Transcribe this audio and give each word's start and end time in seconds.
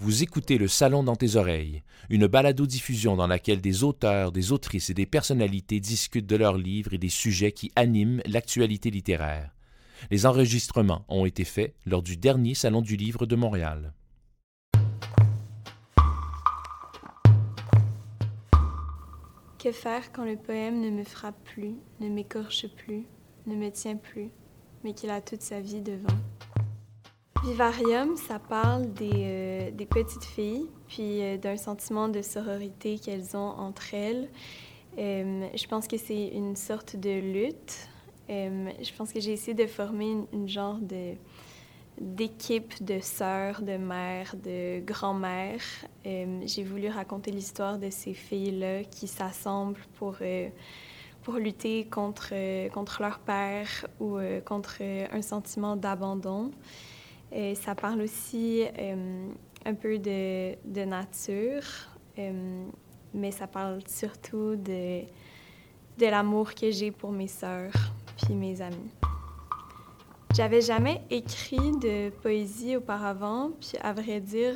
Vous 0.00 0.22
écoutez 0.22 0.58
Le 0.58 0.68
Salon 0.68 1.02
dans 1.02 1.16
tes 1.16 1.34
oreilles, 1.34 1.82
une 2.08 2.28
balado-diffusion 2.28 3.16
dans 3.16 3.26
laquelle 3.26 3.60
des 3.60 3.82
auteurs, 3.82 4.30
des 4.30 4.52
autrices 4.52 4.90
et 4.90 4.94
des 4.94 5.06
personnalités 5.06 5.80
discutent 5.80 6.28
de 6.28 6.36
leurs 6.36 6.56
livres 6.56 6.94
et 6.94 6.98
des 6.98 7.08
sujets 7.08 7.50
qui 7.50 7.72
animent 7.74 8.22
l'actualité 8.24 8.92
littéraire. 8.92 9.50
Les 10.12 10.24
enregistrements 10.24 11.04
ont 11.08 11.26
été 11.26 11.42
faits 11.42 11.74
lors 11.84 12.02
du 12.02 12.16
dernier 12.16 12.54
Salon 12.54 12.80
du 12.80 12.94
Livre 12.94 13.26
de 13.26 13.34
Montréal. 13.34 13.92
Que 19.58 19.72
faire 19.72 20.12
quand 20.12 20.24
le 20.24 20.36
poème 20.36 20.80
ne 20.80 20.90
me 20.90 21.02
frappe 21.02 21.42
plus, 21.42 21.74
ne 21.98 22.08
m'écorche 22.08 22.68
plus, 22.68 23.04
ne 23.48 23.56
me 23.56 23.68
tient 23.72 23.96
plus, 23.96 24.30
mais 24.84 24.94
qu'il 24.94 25.10
a 25.10 25.20
toute 25.20 25.42
sa 25.42 25.60
vie 25.60 25.80
devant? 25.80 26.14
Vivarium, 27.44 28.16
ça 28.16 28.40
parle 28.40 28.92
des, 28.94 29.10
euh, 29.14 29.70
petites 29.88 30.24
filles, 30.24 30.66
puis 30.88 31.22
euh, 31.22 31.36
d'un 31.36 31.56
sentiment 31.56 32.08
de 32.08 32.20
sororité 32.20 32.98
qu'elles 32.98 33.36
ont 33.36 33.50
entre 33.58 33.94
elles. 33.94 34.28
Euh, 34.98 35.46
je 35.54 35.66
pense 35.68 35.86
que 35.86 35.96
c'est 35.96 36.28
une 36.28 36.56
sorte 36.56 36.96
de 36.96 37.20
lutte. 37.20 37.88
je 38.28 38.92
pense 38.96 39.12
que 39.12 39.20
j'ai 39.20 39.32
essayé 39.32 39.54
de 39.54 39.66
former 39.66 40.16
une, 40.32 40.48
genre 40.48 40.78
de 40.78 41.14
d'équipe 42.00 42.82
de 42.84 43.00
sœurs, 43.00 43.62
de 43.62 43.76
mères, 43.76 44.34
de 44.36 44.80
grand-mères. 44.80 45.64
j'ai 46.04 46.62
voulu 46.64 46.88
raconter 46.88 47.30
l'histoire 47.30 47.78
de 47.78 47.90
ces 47.90 48.14
filles-là 48.14 48.84
qui 48.84 49.06
s'assemblent 49.06 49.84
pour 49.94 50.16
pour 51.22 51.34
lutter 51.34 51.86
contre, 51.86 52.34
contre 52.70 53.02
leur 53.02 53.18
père 53.18 53.86
ou 54.00 54.18
contre 54.44 54.82
un 54.82 55.22
sentiment 55.22 55.76
d'abandon. 55.76 56.52
Et 57.32 57.54
ça 57.54 57.74
parle 57.74 58.02
aussi 58.02 58.64
euh, 58.78 59.28
un 59.64 59.74
peu 59.74 59.98
de, 59.98 60.84
nature, 60.84 61.62
euh, 62.18 62.64
mais 63.12 63.30
ça 63.30 63.46
parle 63.46 63.80
surtout 63.86 64.56
de, 64.56 65.02
de 65.98 66.06
l'amour 66.06 66.54
que 66.54 66.70
j'ai 66.70 66.90
pour 66.90 67.12
mes 67.12 67.28
sœurs 67.28 67.72
puis 68.16 68.34
mes 68.34 68.60
amis. 68.60 68.90
J'avais 70.34 70.60
jamais 70.60 71.00
écrit 71.10 71.72
de 71.80 72.10
poésie 72.10 72.76
auparavant, 72.76 73.50
puis 73.60 73.72
à 73.80 73.92
vrai 73.92 74.20
dire, 74.20 74.54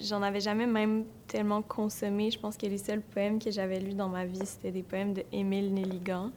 j'en 0.00 0.22
avais 0.22 0.40
jamais 0.40 0.66
même 0.66 1.04
tellement 1.28 1.62
consommé. 1.62 2.30
Je 2.30 2.38
pense 2.38 2.56
que 2.56 2.66
les 2.66 2.78
seuls 2.78 3.02
poèmes 3.02 3.38
que 3.38 3.50
j'avais 3.50 3.78
lus 3.78 3.94
dans 3.94 4.08
ma 4.08 4.24
vie, 4.24 4.44
c'était 4.44 4.72
des 4.72 4.82
poèmes 4.82 5.12
de 5.12 5.22
Émile 5.30 5.72
Nelligan. 5.72 6.30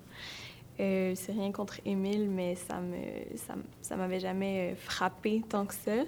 Euh, 0.79 1.13
c'est 1.15 1.31
rien 1.31 1.51
contre 1.51 1.79
Émile, 1.85 2.29
mais 2.29 2.55
ça 2.55 2.79
me 2.79 2.97
ça, 3.35 3.53
ça 3.81 3.95
m'avait 3.95 4.19
jamais 4.19 4.71
euh, 4.71 4.75
frappé 4.75 5.43
tant 5.47 5.65
que 5.65 5.73
ça. 5.73 6.03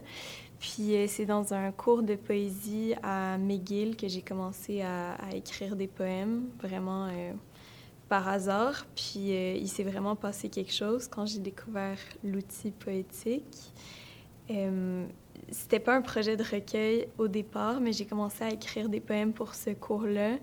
Puis 0.60 0.96
euh, 0.96 1.06
c'est 1.08 1.26
dans 1.26 1.54
un 1.54 1.72
cours 1.72 2.02
de 2.02 2.16
poésie 2.16 2.96
à 3.04 3.38
McGill 3.38 3.96
que 3.96 4.08
j'ai 4.08 4.22
commencé 4.22 4.82
à, 4.82 5.18
écrire 5.34 5.76
des 5.76 5.88
poèmes, 5.88 6.46
vraiment 6.60 7.10
par 8.10 8.28
hasard. 8.28 8.86
Puis 8.96 9.30
il 9.30 9.68
s'est 9.68 9.84
vraiment 9.84 10.16
passé 10.16 10.50
quelque 10.50 10.74
chose 10.74 11.08
quand 11.08 11.26
j'ai 11.26 11.40
découvert 11.40 11.98
l'outil 12.24 12.72
poétique. 12.72 13.74
c'était 15.52 15.80
pas 15.80 15.96
un 15.96 16.02
projet 16.02 16.38
de 16.38 16.44
recueil 16.44 17.08
au 17.18 17.28
départ, 17.28 17.80
mais 17.82 17.94
j'ai 17.94 18.06
commencé 18.06 18.44
à 18.44 18.50
écrire 18.50 18.90
des 18.90 19.02
poèmes 19.02 19.34
pour 19.34 19.54
ce 19.54 19.72
cours-là. 19.72 20.38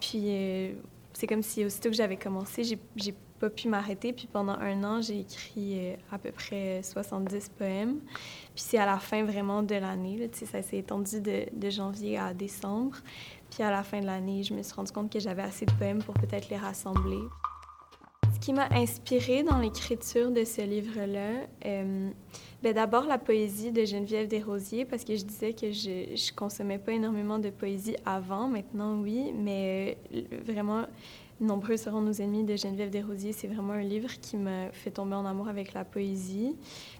Puis 0.00 0.30
c'est 1.16 1.26
comme 1.26 1.42
si 1.42 1.64
aussitôt 1.64 1.88
que 1.88 1.94
j'avais 1.94 2.18
commencé, 2.18 2.62
j'ai 2.62 3.14
pas 3.40 3.48
pu 3.48 3.68
m'arrêter. 3.68 4.12
Puis 4.12 4.28
pendant 4.30 4.52
un 4.52 4.84
an, 4.84 5.00
j'ai 5.00 5.20
écrit 5.20 5.78
euh, 5.78 5.96
à 6.12 6.18
peu 6.18 6.30
près 6.30 6.82
70 6.82 7.52
poèmes. 7.56 8.00
Puis 8.54 8.64
c'est 8.66 8.76
à 8.76 8.84
la 8.84 8.98
fin 8.98 9.24
vraiment 9.24 9.62
de 9.62 9.74
l'année. 9.76 10.28
Ça 10.32 10.62
s'est 10.62 10.76
étendu 10.76 11.22
de, 11.22 11.46
de, 11.50 11.70
janvier 11.70 12.18
à 12.18 12.34
décembre. 12.34 12.98
Puis 13.50 13.62
à 13.62 13.70
la 13.70 13.82
fin 13.82 14.00
de 14.00 14.06
l'année, 14.06 14.42
je 14.42 14.52
me 14.52 14.62
suis 14.62 14.74
rendu 14.74 14.92
compte 14.92 15.10
que 15.10 15.18
j'avais 15.18 15.42
assez 15.42 15.64
de 15.64 15.72
poèmes 15.72 16.02
pour 16.02 16.12
peut-être 16.12 16.50
les 16.50 16.58
rassembler. 16.58 17.22
Ce 18.36 18.40
qui 18.40 18.52
m'a 18.52 18.68
inspiré 18.70 19.42
dans 19.42 19.58
l'écriture 19.58 20.30
de 20.30 20.44
ce 20.44 20.60
livre-là, 20.60 21.46
euh, 21.64 22.10
ben 22.62 22.74
d'abord 22.74 23.06
la 23.06 23.16
poésie 23.16 23.72
de 23.72 23.86
Geneviève 23.86 24.28
Desrosiers, 24.28 24.84
parce 24.84 25.04
que 25.04 25.16
je 25.16 25.24
disais 25.24 25.54
que 25.54 25.72
je 25.72 26.12
ne 26.12 26.36
consommais 26.36 26.78
pas 26.78 26.92
énormément 26.92 27.38
de 27.38 27.48
poésie 27.48 27.96
avant, 28.04 28.46
maintenant 28.46 29.00
oui, 29.00 29.32
mais 29.32 29.96
euh, 30.14 30.20
vraiment 30.44 30.84
Nombreux 31.40 31.78
seront 31.78 32.00
nos 32.00 32.12
ennemis 32.12 32.44
de 32.44 32.56
Geneviève 32.56 32.90
Desrosiers. 32.90 33.32
C'est 33.32 33.46
vraiment 33.46 33.74
un 33.74 33.82
livre 33.82 34.10
qui 34.20 34.36
me 34.38 34.68
fait 34.72 34.90
tomber 34.90 35.14
en 35.14 35.26
amour 35.26 35.48
avec 35.48 35.74
la 35.74 35.84
poésie. 35.84 36.56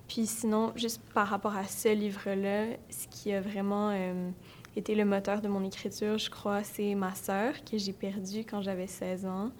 Puis 0.08 0.26
sinon, 0.26 0.72
juste 0.75 1.02
par 1.14 1.28
rapport 1.28 1.56
à 1.56 1.64
ce 1.64 1.94
livre-là, 1.94 2.66
ce 2.91 3.08
qui 3.08 3.32
a 3.32 3.41
vraiment 3.41 3.91
euh, 3.91 4.30
été 4.75 4.94
le 4.94 5.06
moteur 5.06 5.41
de 5.41 5.48
mon 5.48 5.64
écriture, 5.64 6.19
je 6.19 6.28
crois, 6.28 6.62
c'est 6.64 6.94
ma 6.94 7.14
sœur 7.14 7.54
que 7.64 7.78
j'ai 7.78 7.94
perdue 7.94 8.41
quand 8.41 8.60
j'avais 8.60 8.86
16 8.86 9.25
ans. 9.25 9.52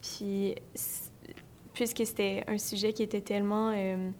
Puis 0.00 0.54
puisque 1.72 2.04
c'était 2.06 2.44
un 2.46 2.58
sujet 2.58 2.92
qui 2.92 3.02
était 3.02 3.20
tellement 3.20 3.72
euh, 3.74 4.10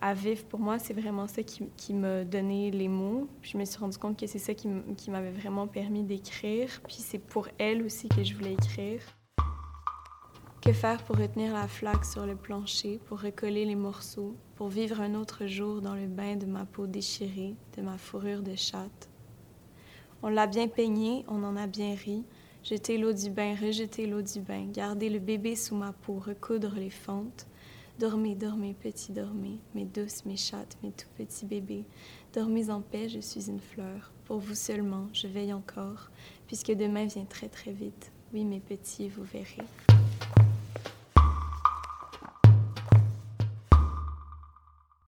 à 0.00 0.14
vivre 0.14 0.44
pour 0.44 0.60
moi, 0.60 0.78
c'est 0.78 0.94
vraiment 0.94 1.26
ça 1.26 1.42
qui, 1.42 1.64
qui 1.76 1.94
m'a 1.94 2.24
donné 2.24 2.70
les 2.70 2.88
mots. 2.88 3.28
Je 3.42 3.56
me 3.56 3.64
suis 3.64 3.78
rendu 3.78 3.96
compte 3.98 4.18
que 4.18 4.26
c'est 4.26 4.38
ça 4.38 4.54
qui 4.54 4.68
m'avait 5.10 5.30
vraiment 5.30 5.66
permis 5.66 6.02
d'écrire. 6.02 6.68
Puis 6.86 6.96
c'est 6.98 7.18
pour 7.18 7.48
elle 7.58 7.82
aussi 7.82 8.08
que 8.08 8.22
je 8.22 8.34
voulais 8.34 8.52
écrire. 8.52 9.00
Que 10.60 10.72
faire 10.72 11.02
pour 11.04 11.16
retenir 11.16 11.52
la 11.52 11.68
flaque 11.68 12.04
sur 12.04 12.26
le 12.26 12.34
plancher, 12.34 12.98
pour 13.06 13.20
recoller 13.20 13.64
les 13.64 13.76
morceaux, 13.76 14.34
pour 14.56 14.68
vivre 14.68 15.00
un 15.00 15.14
autre 15.14 15.46
jour 15.46 15.80
dans 15.80 15.94
le 15.94 16.08
bain 16.08 16.34
de 16.36 16.46
ma 16.46 16.64
peau 16.64 16.86
déchirée, 16.86 17.54
de 17.76 17.82
ma 17.82 17.98
fourrure 17.98 18.42
de 18.42 18.56
chatte? 18.56 19.08
On 20.22 20.28
l'a 20.28 20.46
bien 20.46 20.66
peigné, 20.66 21.24
on 21.28 21.44
en 21.44 21.56
a 21.56 21.68
bien 21.68 21.94
ri, 21.94 22.24
jeter 22.68 22.98
l'eau 22.98 23.12
du 23.12 23.30
bain, 23.30 23.54
rejeter 23.54 24.06
l'eau 24.06 24.22
du 24.22 24.40
bain, 24.40 24.66
garder 24.72 25.08
le 25.08 25.20
bébé 25.20 25.54
sous 25.54 25.76
ma 25.76 25.92
peau, 25.92 26.18
recoudre 26.18 26.74
les 26.74 26.90
fentes. 26.90 27.46
Dormez, 28.00 28.34
dormez, 28.34 28.74
petit 28.74 29.12
dormez, 29.12 29.58
mes 29.74 29.84
douces, 29.84 30.24
mes 30.26 30.36
chattes, 30.36 30.76
mes 30.82 30.90
tout 30.90 31.06
petits 31.16 31.46
bébés. 31.46 31.84
Dormez 32.34 32.68
en 32.70 32.80
paix, 32.80 33.08
je 33.08 33.20
suis 33.20 33.48
une 33.48 33.60
fleur. 33.60 34.12
Pour 34.24 34.38
vous 34.38 34.56
seulement, 34.56 35.06
je 35.12 35.28
veille 35.28 35.52
encore, 35.52 36.10
puisque 36.48 36.72
demain 36.72 37.06
vient 37.06 37.24
très 37.24 37.48
très 37.48 37.72
vite. 37.72 38.10
Oui, 38.34 38.44
mes 38.44 38.60
petits, 38.60 39.08
vous 39.08 39.22
verrez. 39.22 39.62